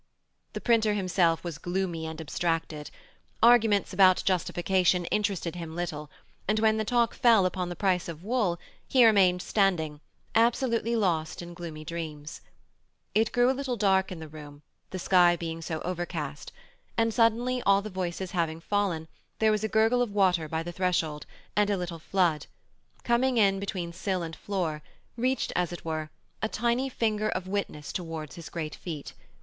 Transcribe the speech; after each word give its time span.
The 0.53 0.61
printer 0.61 0.95
himself 0.95 1.43
was 1.43 1.59
gloomy 1.59 2.07
and 2.07 2.19
abstracted; 2.19 2.89
arguments 3.43 3.93
about 3.93 4.23
Justification 4.25 5.05
interested 5.11 5.55
him 5.57 5.75
little, 5.75 6.09
and 6.47 6.57
when 6.57 6.77
the 6.77 6.83
talk 6.83 7.13
fell 7.13 7.45
upon 7.45 7.69
the 7.69 7.75
price 7.75 8.09
of 8.09 8.23
wool, 8.23 8.57
he 8.87 9.05
remained 9.05 9.43
standing, 9.43 10.01
absolutely 10.33 10.95
lost 10.95 11.43
in 11.43 11.53
gloomy 11.53 11.85
dreams. 11.85 12.41
It 13.13 13.31
grew 13.31 13.51
a 13.51 13.53
little 13.53 13.75
dark 13.75 14.11
in 14.11 14.17
the 14.17 14.27
room, 14.27 14.63
the 14.89 14.97
sky 14.97 15.35
being 15.35 15.61
so 15.61 15.81
overcast, 15.81 16.51
and 16.97 17.13
suddenly, 17.13 17.61
all 17.61 17.83
the 17.83 17.91
voices 17.91 18.31
having 18.31 18.59
fallen, 18.59 19.07
there 19.37 19.51
was 19.51 19.63
a 19.63 19.67
gurgle 19.69 20.01
of 20.01 20.09
water 20.11 20.49
by 20.49 20.63
the 20.63 20.71
threshold, 20.71 21.27
and 21.55 21.69
a 21.69 21.77
little 21.77 21.99
flood, 21.99 22.47
coming 23.03 23.37
in 23.37 23.59
between 23.59 23.93
sill 23.93 24.23
and 24.23 24.35
floor, 24.35 24.81
reached 25.15 25.53
as 25.55 25.71
it 25.71 25.85
were, 25.85 26.09
a 26.41 26.49
tiny 26.49 26.89
finger 26.89 27.29
of 27.29 27.47
witness 27.47 27.93
towards 27.93 28.33
his 28.33 28.49
great 28.49 28.73
feet. 28.73 29.13